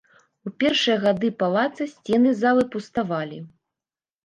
У 0.49 0.53
першыя 0.61 0.95
гады 1.03 1.29
палаца, 1.43 1.83
сцены 1.93 2.29
залы 2.41 2.67
пуставалі. 2.79 3.39